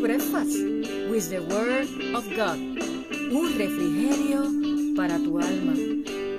[0.00, 0.56] Breakfast
[1.10, 2.58] with the Word of God.
[3.30, 5.74] Un refrigerio para tu alma.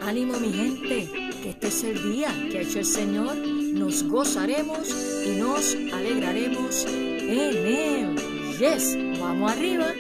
[0.02, 1.08] Ánimo mi gente,
[1.44, 3.36] que este es el día que ha hecho el Señor.
[3.36, 4.90] Nos gozaremos
[5.26, 8.16] y nos alegraremos en Él.
[8.58, 9.94] Yes, vamos arriba.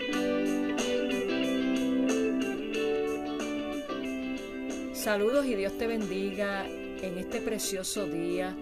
[4.93, 8.55] Saludos y Dios te bendiga en este precioso día,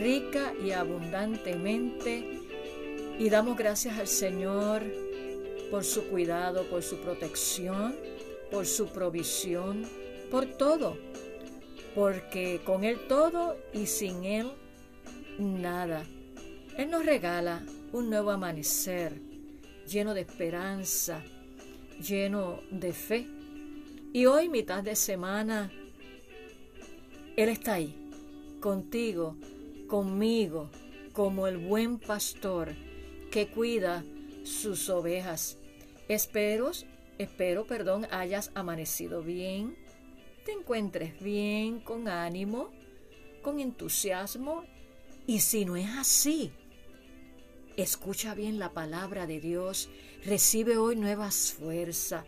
[0.00, 2.37] rica y abundantemente.
[3.18, 4.84] Y damos gracias al Señor
[5.70, 7.96] por su cuidado, por su protección,
[8.50, 9.82] por su provisión,
[10.30, 10.96] por todo.
[11.94, 14.52] Porque con Él todo y sin Él
[15.38, 16.04] nada.
[16.76, 19.20] Él nos regala un nuevo amanecer
[19.86, 21.20] lleno de esperanza,
[22.00, 23.26] lleno de fe
[24.12, 25.70] y hoy, mitad de semana,
[27.36, 27.94] Él está ahí,
[28.60, 29.36] contigo,
[29.86, 30.70] conmigo,
[31.12, 32.74] como el buen pastor
[33.30, 34.04] que cuida
[34.44, 35.58] sus ovejas.
[36.08, 36.70] Espero,
[37.18, 39.76] espero, perdón, hayas amanecido bien,
[40.44, 42.70] te encuentres bien, con ánimo,
[43.42, 44.64] con entusiasmo.
[45.26, 46.52] Y si no es así,
[47.76, 49.90] escucha bien la palabra de Dios,
[50.24, 52.24] recibe hoy nuevas fuerzas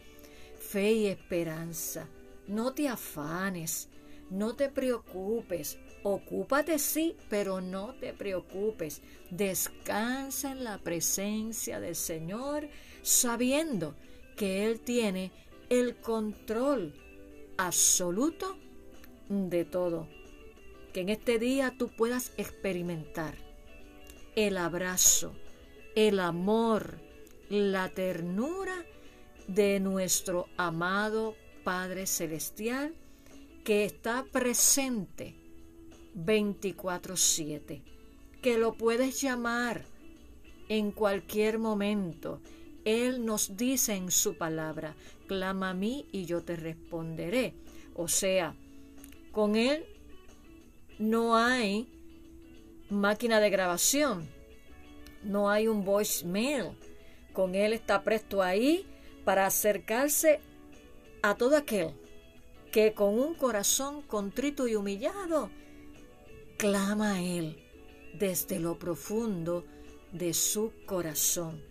[0.70, 2.06] fe y esperanza.
[2.46, 3.88] No te afanes,
[4.30, 5.78] no te preocupes.
[6.02, 9.02] Ocúpate sí, pero no te preocupes.
[9.30, 12.68] Descansa en la presencia del Señor,
[13.02, 13.94] sabiendo
[14.36, 15.30] que Él tiene
[15.68, 16.94] el control
[17.58, 18.56] absoluto
[19.28, 20.08] de todo.
[20.92, 23.34] Que en este día tú puedas experimentar
[24.34, 25.34] el abrazo,
[25.94, 26.98] el amor,
[27.50, 28.86] la ternura
[29.48, 32.94] de nuestro amado Padre Celestial
[33.64, 35.39] que está presente
[36.14, 37.82] 24/7,
[38.42, 39.84] que lo puedes llamar
[40.68, 42.40] en cualquier momento.
[42.84, 44.94] Él nos dice en su palabra,
[45.26, 47.54] clama a mí y yo te responderé.
[47.94, 48.54] O sea,
[49.32, 49.84] con Él
[50.98, 51.88] no hay
[52.88, 54.28] máquina de grabación,
[55.22, 56.70] no hay un voicemail.
[57.32, 58.86] Con Él está presto ahí
[59.24, 60.40] para acercarse
[61.22, 61.92] a todo aquel
[62.72, 65.50] que con un corazón contrito y humillado
[66.60, 67.56] clama a Él
[68.12, 69.64] desde lo profundo
[70.12, 71.64] de su corazón.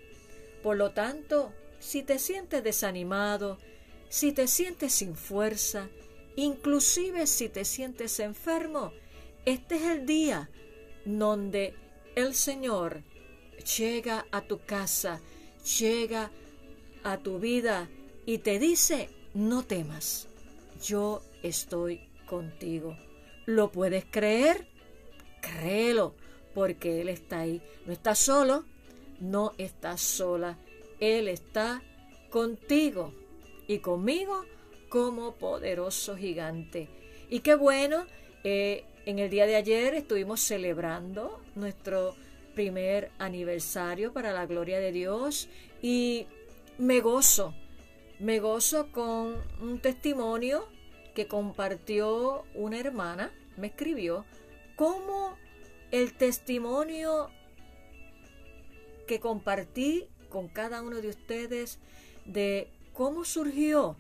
[0.64, 3.60] Por lo tanto, si te sientes desanimado,
[4.10, 5.90] si te sientes sin fuerza,
[6.36, 8.92] inclusive si te sientes enfermo,
[9.46, 10.50] este es el día
[11.06, 11.76] donde
[12.16, 13.04] el Señor
[13.78, 15.22] llega a tu casa,
[15.80, 16.32] llega
[17.04, 17.88] a tu vida
[18.26, 20.28] y te dice, no temas,
[20.82, 22.98] yo estoy contigo.
[23.46, 24.79] ¿Lo puedes creer?
[25.42, 26.16] Créelo,
[26.54, 27.62] porque Él está ahí.
[27.86, 28.66] No estás solo,
[29.20, 30.58] no estás sola.
[31.00, 31.82] Él está
[32.30, 33.14] contigo
[33.68, 34.46] y conmigo
[34.90, 36.90] como poderoso gigante.
[37.30, 38.06] Y qué bueno,
[38.44, 42.16] eh, en el día de ayer estuvimos celebrando nuestro
[42.56, 45.48] primer aniversario para la gloria de Dios
[45.82, 46.28] y
[46.78, 47.54] me gozo,
[48.20, 50.68] me gozo con un testimonio
[51.14, 54.26] que compartió una hermana, me escribió,
[54.80, 55.38] cómo
[55.92, 57.30] el testimonio
[59.08, 61.80] que compartí con cada uno de ustedes
[62.26, 63.98] de cómo surgió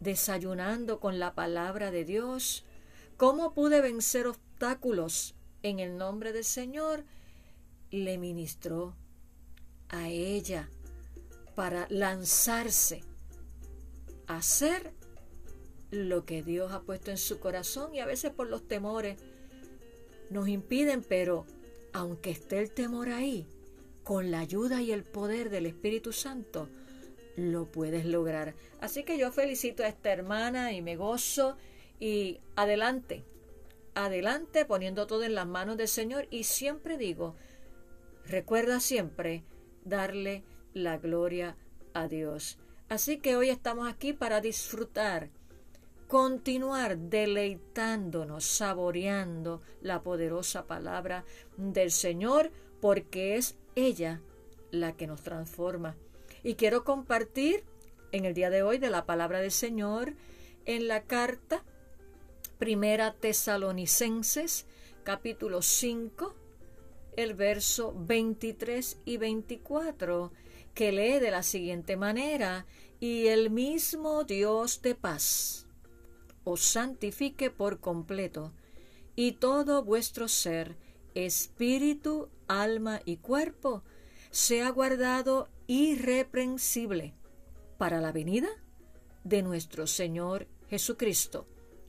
[0.00, 2.64] desayunando con la palabra de Dios,
[3.18, 7.04] cómo pude vencer obstáculos en el nombre del Señor,
[7.90, 8.96] le ministró
[9.90, 10.70] a ella
[11.54, 13.04] para lanzarse
[14.28, 14.94] a hacer
[15.90, 19.18] lo que Dios ha puesto en su corazón y a veces por los temores
[20.30, 21.46] nos impiden, pero
[21.92, 23.48] aunque esté el temor ahí,
[24.04, 26.68] con la ayuda y el poder del Espíritu Santo,
[27.36, 28.54] lo puedes lograr.
[28.80, 31.56] Así que yo felicito a esta hermana y me gozo
[31.98, 33.24] y adelante,
[33.94, 37.34] adelante poniendo todo en las manos del Señor y siempre digo,
[38.26, 39.44] recuerda siempre
[39.84, 41.56] darle la gloria
[41.94, 42.58] a Dios.
[42.88, 45.30] Así que hoy estamos aquí para disfrutar,
[46.08, 51.24] continuar deleitándonos, saboreando la poderosa palabra
[51.56, 54.22] del Señor, porque es ella
[54.70, 55.96] la que nos transforma.
[56.42, 57.64] Y quiero compartir
[58.12, 60.14] en el día de hoy de la palabra del Señor
[60.64, 61.64] en la carta
[62.58, 64.66] Primera Tesalonicenses,
[65.04, 66.34] capítulo 5,
[67.16, 70.32] el verso 23 y 24
[70.74, 72.66] que lee de la siguiente manera,
[73.00, 75.65] y el mismo Dios de paz
[76.46, 78.52] os santifique por completo,
[79.16, 80.76] y todo vuestro ser,
[81.14, 83.82] espíritu, alma y cuerpo,
[84.30, 87.14] sea guardado irreprensible
[87.78, 88.48] para la venida
[89.24, 91.48] de nuestro Señor Jesucristo.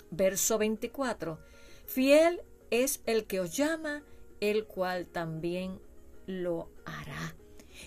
[0.09, 1.37] Verso 24.
[1.85, 4.01] Fiel es el que os llama,
[4.39, 5.79] el cual también
[6.25, 7.35] lo hará.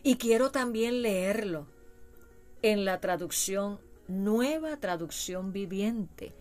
[0.05, 1.66] Y quiero también leerlo
[2.62, 6.32] en la traducción, nueva traducción viviente.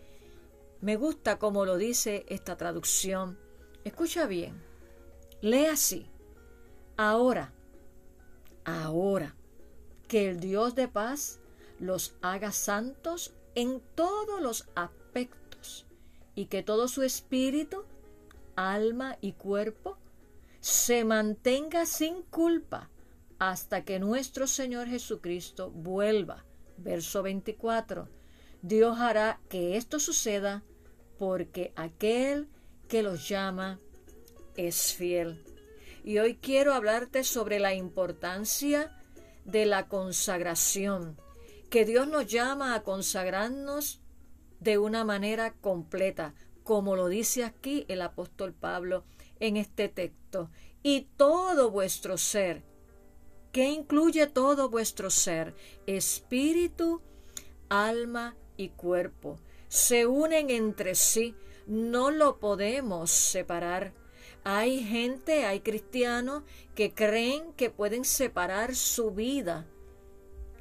[0.80, 3.38] Me gusta como lo dice esta traducción.
[3.84, 4.62] Escucha bien.
[5.42, 6.06] Lee así.
[6.96, 7.52] Ahora,
[8.64, 9.36] ahora,
[10.08, 11.40] que el Dios de paz
[11.78, 15.86] los haga santos en todos los aspectos
[16.34, 17.84] y que todo su espíritu,
[18.56, 19.98] alma y cuerpo
[20.60, 22.90] se mantenga sin culpa
[23.38, 26.44] hasta que nuestro Señor Jesucristo vuelva.
[26.78, 28.08] Verso 24.
[28.62, 30.62] Dios hará que esto suceda
[31.20, 32.48] porque aquel
[32.88, 33.78] que los llama
[34.56, 35.44] es fiel.
[36.02, 38.98] Y hoy quiero hablarte sobre la importancia
[39.44, 41.18] de la consagración,
[41.68, 44.00] que Dios nos llama a consagrarnos
[44.60, 46.32] de una manera completa,
[46.62, 49.04] como lo dice aquí el apóstol Pablo
[49.40, 50.50] en este texto.
[50.82, 52.62] Y todo vuestro ser,
[53.52, 55.54] que incluye todo vuestro ser,
[55.86, 57.02] espíritu,
[57.68, 59.38] alma y cuerpo,
[59.70, 61.36] se unen entre sí,
[61.68, 63.94] no lo podemos separar.
[64.42, 66.42] Hay gente, hay cristianos
[66.74, 69.68] que creen que pueden separar su vida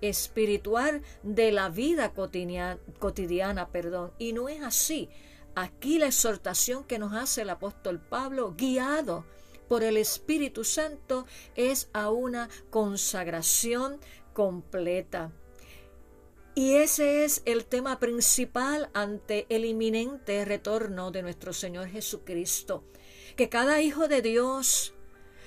[0.02, 5.10] espiritual de la vida cotidiana, perdón, y no es así.
[5.56, 9.26] Aquí la exhortación que nos hace el apóstol Pablo, guiado
[9.68, 11.26] por el Espíritu Santo,
[11.56, 14.00] es a una consagración
[14.34, 15.32] completa.
[16.60, 22.84] Y ese es el tema principal ante el inminente retorno de nuestro Señor Jesucristo.
[23.38, 24.94] Que cada hijo de Dios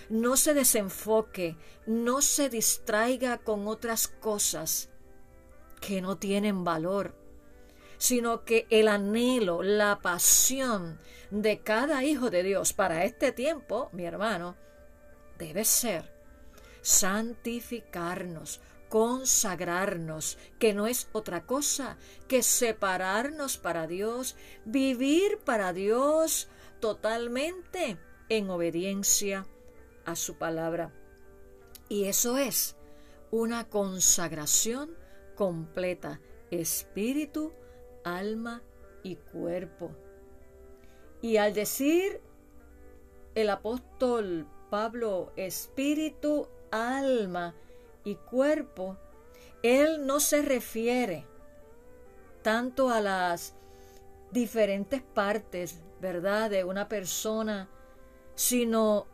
[0.09, 4.88] no se desenfoque, no se distraiga con otras cosas
[5.82, 7.14] que no tienen valor,
[7.99, 10.99] sino que el anhelo, la pasión
[11.31, 14.56] de cada hijo de Dios para este tiempo, mi hermano,
[15.37, 16.11] debe ser
[16.81, 21.96] santificarnos, consagrarnos, que no es otra cosa
[22.28, 24.36] que separarnos para Dios,
[24.66, 26.48] vivir para Dios
[26.78, 27.96] totalmente
[28.28, 29.46] en obediencia
[30.04, 30.92] a su palabra.
[31.88, 32.76] Y eso es
[33.30, 34.94] una consagración
[35.36, 37.54] completa, espíritu,
[38.04, 38.62] alma
[39.02, 39.96] y cuerpo.
[41.22, 42.20] Y al decir
[43.34, 47.54] el apóstol Pablo, espíritu, alma
[48.04, 48.96] y cuerpo,
[49.62, 51.26] él no se refiere
[52.43, 53.54] tanto a las
[54.31, 57.69] diferentes partes, ¿verdad?, de una persona,
[58.34, 59.06] sino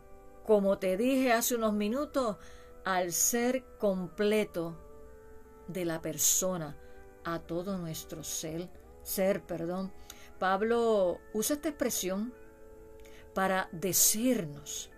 [0.45, 2.37] como te dije hace unos minutos,
[2.83, 4.75] al ser completo
[5.67, 6.75] de la persona,
[7.23, 8.67] a todo nuestro ser,
[9.03, 9.91] ser, perdón.
[10.39, 12.33] Pablo usa esta expresión
[13.35, 14.89] para decirnos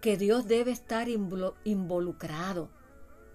[0.00, 2.70] que Dios debe estar involucrado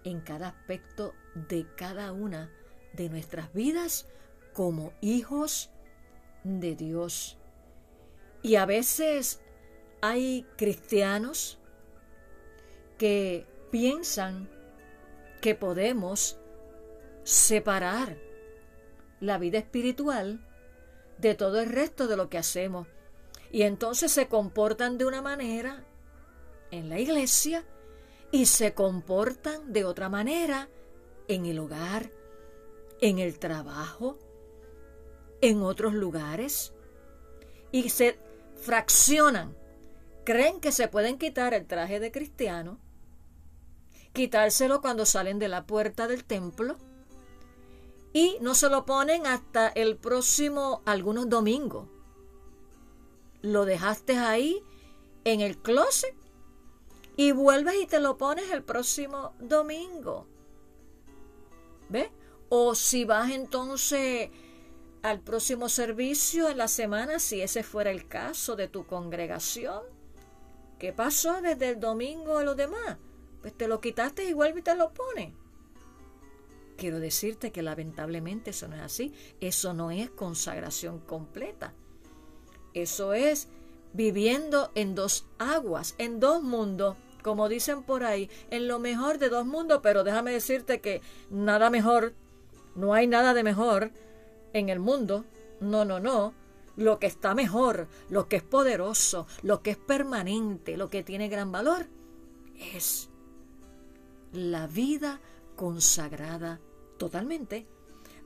[0.03, 2.51] en cada aspecto de cada una
[2.93, 4.07] de nuestras vidas
[4.53, 5.71] como hijos
[6.43, 7.37] de Dios.
[8.41, 9.41] Y a veces
[10.01, 11.59] hay cristianos
[12.97, 14.49] que piensan
[15.41, 16.37] que podemos
[17.23, 18.17] separar
[19.19, 20.45] la vida espiritual
[21.17, 22.87] de todo el resto de lo que hacemos.
[23.51, 25.85] Y entonces se comportan de una manera
[26.71, 27.65] en la iglesia
[28.31, 30.69] y se comportan de otra manera
[31.27, 32.11] en el hogar,
[33.01, 34.17] en el trabajo,
[35.41, 36.73] en otros lugares.
[37.71, 38.17] Y se
[38.55, 39.55] fraccionan
[40.23, 42.79] creen que se pueden quitar el traje de cristiano,
[44.13, 46.77] quitárselo cuando salen de la puerta del templo
[48.13, 51.87] y no se lo ponen hasta el próximo, algunos domingos.
[53.41, 54.63] Lo dejaste ahí
[55.23, 56.15] en el closet
[57.15, 60.27] y vuelves y te lo pones el próximo domingo.
[61.89, 62.09] ¿Ves?
[62.49, 64.29] O si vas entonces
[65.01, 69.81] al próximo servicio en la semana, si ese fuera el caso de tu congregación,
[70.81, 72.97] ¿Qué pasó desde el domingo a los demás?
[73.41, 75.35] Pues te lo quitaste y vuelve y te lo pone.
[76.75, 79.13] Quiero decirte que lamentablemente eso no es así.
[79.39, 81.75] Eso no es consagración completa.
[82.73, 83.47] Eso es
[83.93, 89.29] viviendo en dos aguas, en dos mundos, como dicen por ahí, en lo mejor de
[89.29, 92.13] dos mundos, pero déjame decirte que nada mejor,
[92.75, 93.91] no hay nada de mejor
[94.53, 95.25] en el mundo.
[95.59, 96.33] No, no, no.
[96.77, 101.27] lo que está mejor, lo que es poderoso, lo que es permanente, lo que tiene
[101.27, 101.85] gran valor,
[102.73, 103.09] es
[104.31, 105.19] la vida
[105.55, 106.59] consagrada
[106.97, 107.67] totalmente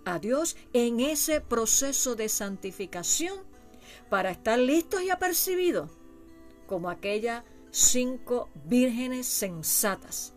[0.06, 3.55] a Dios en ese proceso de santificación
[4.10, 5.92] para estar listos y apercibidos
[6.68, 10.34] como aquellas cinco vírgenes sensatas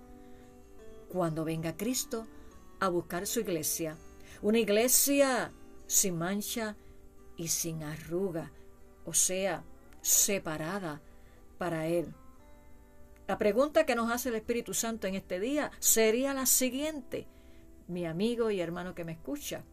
[1.08, 2.26] cuando venga Cristo
[2.80, 3.96] a buscar su iglesia,
[4.42, 5.52] una iglesia
[5.86, 6.76] sin mancha
[7.36, 8.52] y sin arruga,
[9.04, 9.64] o sea,
[10.00, 11.00] separada
[11.56, 12.14] para Él.
[13.26, 17.26] La pregunta que nos hace el Espíritu Santo en este día sería la siguiente,
[17.86, 19.64] mi amigo y hermano que me escucha.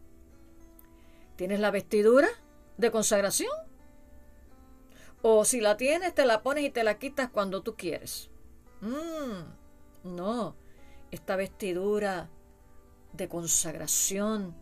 [1.36, 2.28] ¿Tienes la vestidura
[2.76, 3.65] de consagración?
[5.22, 8.30] O si la tienes, te la pones y te la quitas cuando tú quieres.
[8.80, 10.54] Mm, no,
[11.10, 12.28] esta vestidura
[13.12, 14.54] de consagración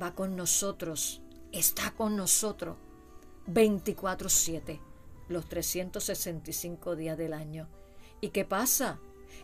[0.00, 1.22] va con nosotros,
[1.52, 2.76] está con nosotros
[3.46, 4.80] 24/7,
[5.28, 7.68] los 365 días del año.
[8.20, 8.98] ¿Y qué pasa?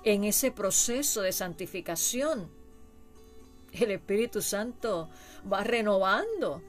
[0.04, 2.50] En ese proceso de santificación,
[3.72, 5.08] el Espíritu Santo
[5.50, 6.62] va renovando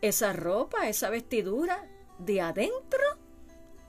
[0.00, 3.02] esa ropa, esa vestidura de adentro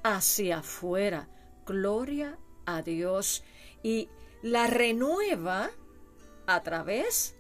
[0.04, 1.28] hacia afuera.
[1.66, 3.44] Gloria a Dios.
[3.84, 4.10] Y
[4.42, 5.72] la renueva
[6.48, 7.36] a través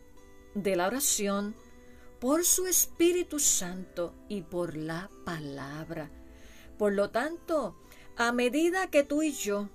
[0.53, 1.55] de la oración
[2.19, 6.09] por su Espíritu Santo y por la palabra.
[6.77, 7.75] Por lo tanto,
[8.17, 9.69] a medida que tú y yo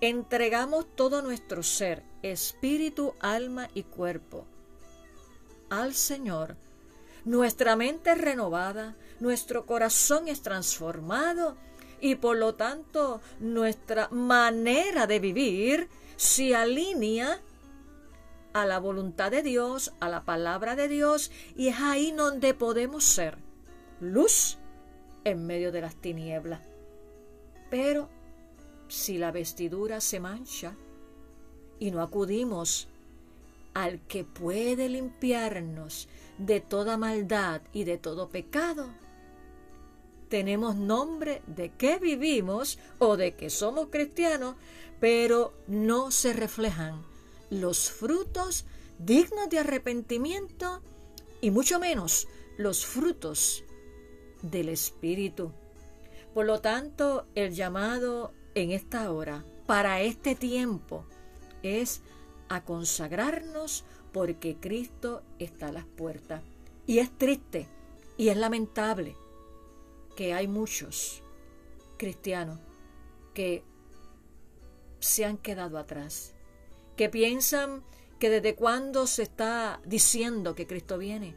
[0.00, 4.46] entregamos todo nuestro ser, espíritu, alma y cuerpo
[5.70, 6.56] al Señor,
[7.24, 11.56] nuestra mente es renovada, nuestro corazón es transformado
[12.00, 17.40] y por lo tanto nuestra manera de vivir se alinea
[18.52, 23.04] a la voluntad de Dios, a la palabra de Dios, y es ahí donde podemos
[23.04, 23.38] ser
[24.00, 24.58] luz
[25.24, 26.60] en medio de las tinieblas.
[27.70, 28.08] Pero
[28.88, 30.74] si la vestidura se mancha
[31.78, 32.88] y no acudimos
[33.74, 36.08] al que puede limpiarnos
[36.38, 38.90] de toda maldad y de todo pecado,
[40.28, 44.54] tenemos nombre de que vivimos o de que somos cristianos,
[45.00, 47.02] pero no se reflejan
[47.50, 48.64] los frutos
[48.98, 50.82] dignos de arrepentimiento
[51.40, 53.64] y mucho menos los frutos
[54.42, 55.52] del Espíritu.
[56.32, 61.06] Por lo tanto, el llamado en esta hora, para este tiempo,
[61.62, 62.02] es
[62.50, 66.42] a consagrarnos porque Cristo está a las puertas.
[66.86, 67.68] Y es triste
[68.18, 69.16] y es lamentable
[70.16, 71.22] que hay muchos
[71.96, 72.58] cristianos
[73.32, 73.62] que
[74.98, 76.34] se han quedado atrás,
[76.96, 77.84] que piensan
[78.18, 81.36] que desde cuándo se está diciendo que Cristo viene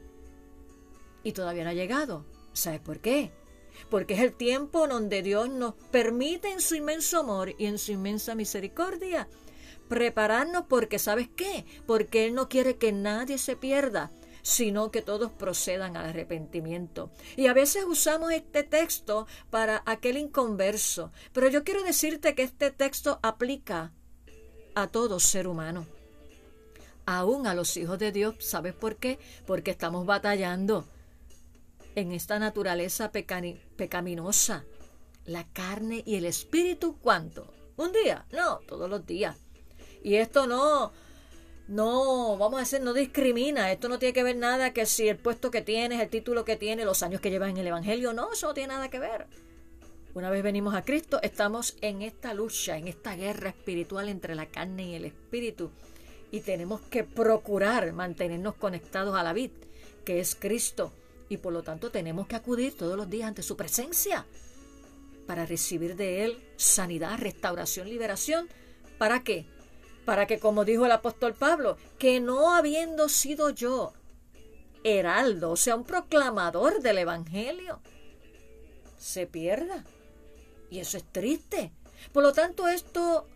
[1.24, 2.26] y todavía no ha llegado.
[2.54, 3.32] ¿Sabes por qué?
[3.90, 7.92] Porque es el tiempo donde Dios nos permite en su inmenso amor y en su
[7.92, 9.28] inmensa misericordia
[9.88, 11.66] prepararnos porque ¿sabes qué?
[11.86, 14.12] Porque Él no quiere que nadie se pierda,
[14.42, 17.10] sino que todos procedan al arrepentimiento.
[17.36, 22.72] Y a veces usamos este texto para aquel inconverso, pero yo quiero decirte que este
[22.72, 23.92] texto aplica
[24.76, 25.86] a todo ser humano,
[27.06, 28.36] aún a los hijos de Dios.
[28.40, 29.20] ¿Sabes por qué?
[29.46, 30.86] Porque estamos batallando
[31.96, 34.66] en esta naturaleza pecaminosa.
[35.26, 37.54] La carne y el espíritu, ¿cuánto?
[37.78, 38.26] ¿Un día?
[38.32, 39.38] No, todos los días.
[40.04, 40.92] Y esto no,
[41.68, 43.72] no, vamos a decir, no discrimina.
[43.72, 46.58] Esto no tiene que ver nada que si el puesto que tienes, el título que
[46.58, 48.14] tienes, los años que llevas en el Evangelio.
[48.14, 49.28] No, eso no tiene nada que ver.
[50.14, 54.46] Una vez venimos a Cristo, estamos en esta lucha, en esta guerra espiritual entre la
[54.46, 55.72] carne y el espíritu.
[56.32, 59.52] Y tenemos que procurar mantenernos conectados a la vid,
[60.06, 60.92] que es Cristo.
[61.30, 64.26] Y por lo tanto tenemos que acudir todos los días ante su presencia
[65.26, 68.50] para recibir de Él sanidad, restauración, liberación.
[68.98, 69.48] ¿Para qué?
[70.06, 73.94] Para que, como dijo el apóstol Pablo, que no habiendo sido yo
[74.84, 77.80] heraldo, o sea, un proclamador del Evangelio,
[78.98, 79.84] se pierda.
[80.70, 81.72] Y eso es triste.
[82.12, 83.28] Por lo tanto, esto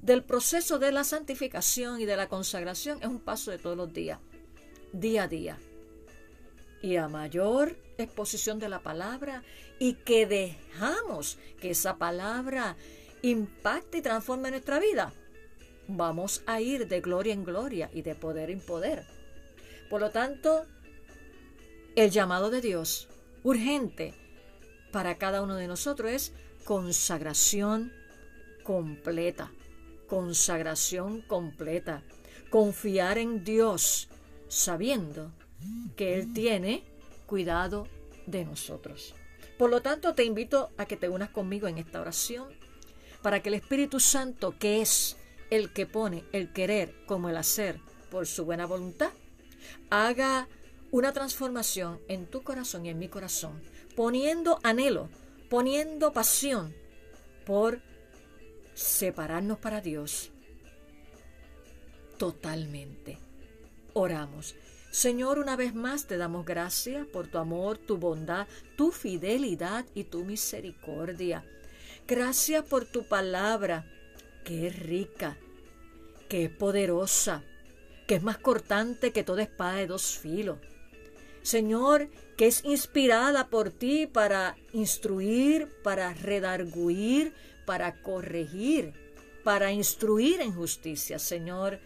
[0.00, 3.92] del proceso de la santificación y de la consagración es un paso de todos los
[3.92, 4.18] días,
[4.92, 5.58] día a día.
[6.82, 9.42] Y a mayor exposición de la palabra
[9.78, 12.76] y que dejamos que esa palabra
[13.22, 15.12] impacte y transforme nuestra vida,
[15.88, 19.04] vamos a ir de gloria en gloria y de poder en poder.
[19.90, 20.64] Por lo tanto,
[21.96, 23.08] el llamado de Dios
[23.42, 24.14] urgente
[24.90, 26.32] para cada uno de nosotros es
[26.64, 27.92] consagración
[28.62, 29.52] completa,
[30.08, 32.02] consagración completa,
[32.50, 34.08] confiar en Dios
[34.48, 35.32] sabiendo
[35.96, 36.84] que Él tiene
[37.26, 37.86] cuidado
[38.26, 39.14] de nosotros.
[39.58, 42.48] Por lo tanto, te invito a que te unas conmigo en esta oración
[43.22, 45.16] para que el Espíritu Santo, que es
[45.56, 47.78] el que pone el querer como el hacer
[48.10, 49.10] por su buena voluntad,
[49.90, 50.48] haga
[50.90, 53.62] una transformación en tu corazón y en mi corazón,
[53.94, 55.08] poniendo anhelo,
[55.48, 56.74] poniendo pasión
[57.46, 57.80] por
[58.74, 60.32] separarnos para Dios
[62.18, 63.18] totalmente.
[63.92, 64.56] Oramos.
[64.90, 68.46] Señor, una vez más te damos gracias por tu amor, tu bondad,
[68.76, 71.44] tu fidelidad y tu misericordia.
[72.06, 73.84] Gracias por tu palabra,
[74.44, 75.36] que es rica,
[76.28, 77.42] que es poderosa,
[78.06, 80.58] que es más cortante que toda espada de dos filos.
[81.42, 87.34] Señor, que es inspirada por ti para instruir, para redarguir,
[87.66, 88.94] para corregir,
[89.42, 91.80] para instruir en justicia, Señor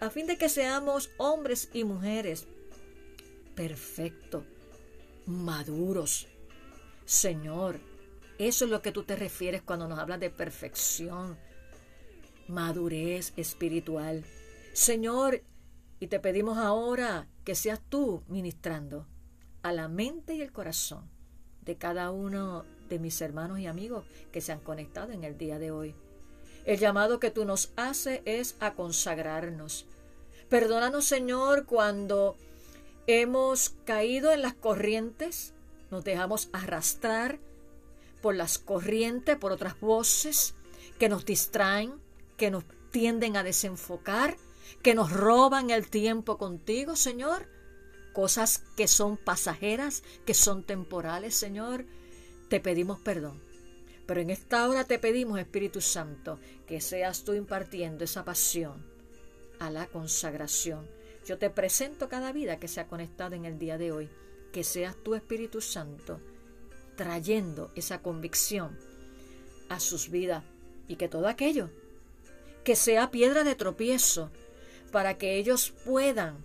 [0.00, 2.46] a fin de que seamos hombres y mujeres
[3.54, 4.44] perfectos,
[5.26, 6.28] maduros.
[7.04, 7.80] Señor,
[8.38, 11.36] eso es lo que tú te refieres cuando nos hablas de perfección,
[12.48, 14.24] madurez espiritual.
[14.72, 15.42] Señor,
[16.00, 19.06] y te pedimos ahora que seas tú ministrando
[19.62, 21.10] a la mente y el corazón
[21.62, 25.58] de cada uno de mis hermanos y amigos que se han conectado en el día
[25.58, 25.94] de hoy.
[26.64, 29.86] El llamado que tú nos haces es a consagrarnos.
[30.48, 32.36] Perdónanos, Señor, cuando
[33.06, 35.54] hemos caído en las corrientes,
[35.90, 37.38] nos dejamos arrastrar
[38.22, 40.54] por las corrientes, por otras voces
[40.98, 41.94] que nos distraen,
[42.38, 44.36] que nos tienden a desenfocar,
[44.82, 47.48] que nos roban el tiempo contigo, Señor.
[48.14, 51.84] Cosas que son pasajeras, que son temporales, Señor.
[52.48, 53.42] Te pedimos perdón.
[54.06, 58.82] Pero en esta hora te pedimos, Espíritu Santo, que seas tú impartiendo esa pasión
[59.58, 60.88] a la consagración.
[61.26, 64.08] Yo te presento cada vida que se ha conectado en el día de hoy,
[64.50, 66.20] que seas tu Espíritu Santo
[66.96, 68.76] trayendo esa convicción
[69.68, 70.42] a sus vidas
[70.88, 71.70] y que todo aquello
[72.68, 74.30] que sea piedra de tropiezo
[74.92, 76.44] para que ellos puedan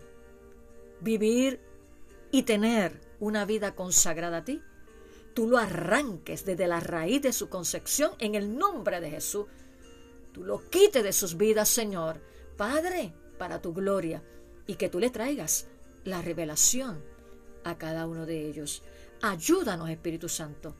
[1.01, 1.59] vivir
[2.31, 4.61] y tener una vida consagrada a ti,
[5.33, 9.47] tú lo arranques desde la raíz de su concepción en el nombre de Jesús.
[10.31, 12.21] Tú lo quites de sus vidas, Señor.
[12.55, 14.23] Padre, para tu gloria,
[14.65, 15.67] y que tú le traigas
[16.05, 17.03] la revelación
[17.65, 18.81] a cada uno de ellos.
[19.21, 20.73] Ayúdanos, Espíritu Santo,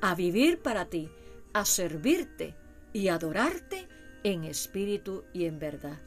[0.00, 1.08] a vivir para ti,
[1.52, 2.56] a servirte
[2.92, 3.86] y adorarte
[4.32, 5.98] en espíritu y en verdad.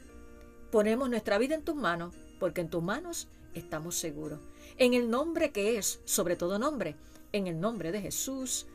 [0.72, 4.40] Ponemos nuestra vida en tus manos, porque en tus manos estamos seguros.
[4.78, 6.96] En el nombre que es, sobre todo nombre,
[7.32, 8.68] en el nombre de Jesús.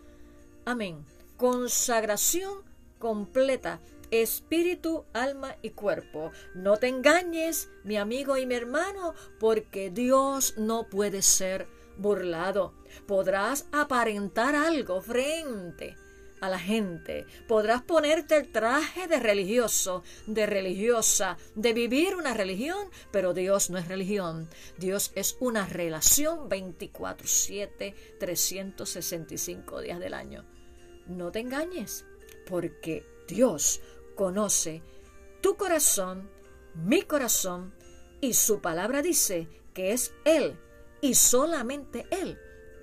[0.65, 1.05] Amén.
[1.37, 2.59] Consagración
[2.99, 3.79] completa,
[4.11, 6.33] espíritu, alma y cuerpo.
[6.57, 12.75] No te engañes, mi amigo y mi hermano, porque Dios no puede ser burlado.
[13.07, 15.97] Podrás aparentar algo frente
[16.41, 17.27] a la gente.
[17.49, 23.79] Podrás ponerte el traje de religioso, de religiosa, de vivir una religión, pero Dios no
[23.79, 24.49] es religión.
[24.79, 30.45] Dios es una relación 24/7, 365 días del año.
[31.07, 32.05] No te engañes,
[32.47, 33.81] porque Dios
[34.15, 34.83] conoce
[35.41, 36.29] tu corazón,
[36.75, 37.75] mi corazón,
[38.21, 40.59] y su palabra dice que es Él
[41.01, 42.39] y solamente Él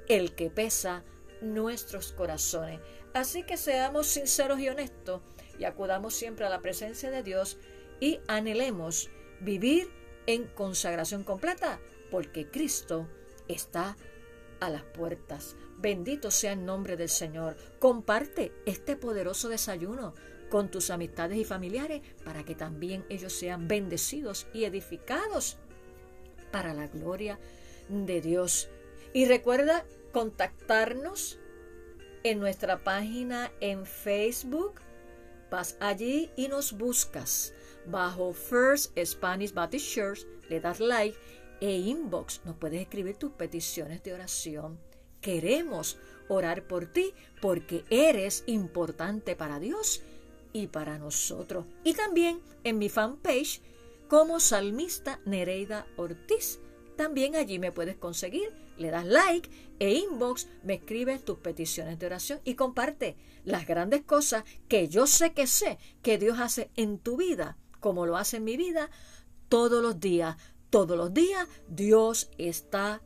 [0.08, 1.04] el que pesa
[1.42, 2.80] nuestros corazones.
[3.14, 5.22] Así que seamos sinceros y honestos
[5.60, 7.58] y acudamos siempre a la presencia de Dios
[8.00, 9.90] y anhelemos vivir
[10.26, 13.08] en consagración completa, porque Cristo
[13.48, 13.98] está
[14.60, 15.56] a las puertas.
[15.78, 17.58] Bendito sea el nombre del Señor.
[17.80, 20.16] Comparte este poderoso desayuno
[20.50, 25.58] con tus amistades y familiares para que también ellos sean bendecidos y edificados
[26.52, 27.40] para la gloria
[27.90, 28.70] de Dios.
[29.14, 31.40] Y recuerda contactarnos
[32.24, 34.82] en nuestra página en Facebook.
[35.52, 37.54] Vas allí y nos buscas
[37.86, 41.18] bajo First Spanish Baptist Church, le das like
[41.62, 42.42] e inbox.
[42.46, 44.80] Nos puedes escribir tus peticiones de oración.
[45.22, 50.02] Queremos orar por ti porque eres importante para Dios
[50.54, 51.66] y para nosotros.
[51.84, 53.62] Y también en mi fanpage
[54.08, 56.60] como salmista Nereida Ortiz.
[56.96, 62.06] También allí me puedes conseguir le das like e inbox, me escribes tus peticiones de
[62.06, 66.98] oración y comparte las grandes cosas que yo sé que sé que Dios hace en
[66.98, 68.90] tu vida, como lo hace en mi vida,
[69.50, 70.38] todos los días.
[70.70, 73.02] Todos los días Dios está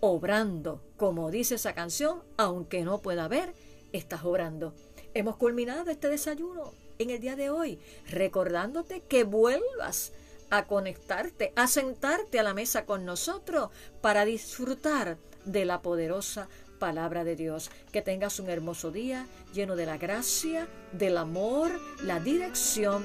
[0.00, 0.82] obrando.
[0.96, 3.52] Como dice esa canción, aunque no pueda ver,
[3.92, 4.74] estás obrando.
[5.12, 10.12] Hemos culminado este desayuno en el día de hoy, recordándote que vuelvas
[10.50, 17.24] a conectarte, a sentarte a la mesa con nosotros para disfrutar de la poderosa palabra
[17.24, 17.70] de Dios.
[17.92, 21.70] Que tengas un hermoso día lleno de la gracia, del amor,
[22.02, 23.04] la dirección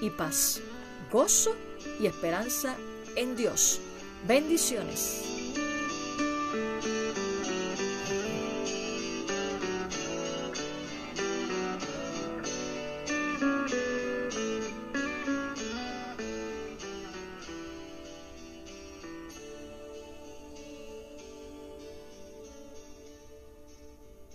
[0.00, 0.60] y paz,
[1.12, 1.54] gozo
[2.00, 2.76] y esperanza
[3.16, 3.80] en Dios.
[4.26, 5.37] Bendiciones.